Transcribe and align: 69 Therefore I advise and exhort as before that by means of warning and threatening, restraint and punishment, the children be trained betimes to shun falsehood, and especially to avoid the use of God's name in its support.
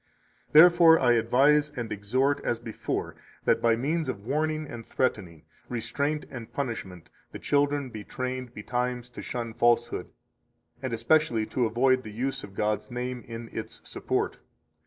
69 0.47 0.49
Therefore 0.53 0.99
I 0.99 1.11
advise 1.11 1.69
and 1.75 1.91
exhort 1.91 2.41
as 2.43 2.57
before 2.59 3.15
that 3.45 3.61
by 3.61 3.75
means 3.75 4.09
of 4.09 4.25
warning 4.25 4.65
and 4.65 4.83
threatening, 4.83 5.43
restraint 5.69 6.25
and 6.31 6.51
punishment, 6.51 7.11
the 7.31 7.37
children 7.37 7.91
be 7.91 8.03
trained 8.03 8.55
betimes 8.55 9.11
to 9.11 9.21
shun 9.21 9.53
falsehood, 9.53 10.09
and 10.81 10.91
especially 10.91 11.45
to 11.45 11.67
avoid 11.67 12.01
the 12.01 12.09
use 12.11 12.43
of 12.43 12.55
God's 12.55 12.89
name 12.89 13.23
in 13.27 13.47
its 13.55 13.79
support. 13.87 14.39